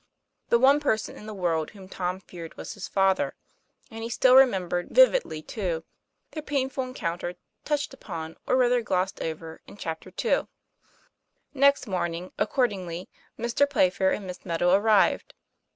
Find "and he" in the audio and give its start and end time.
3.91-4.09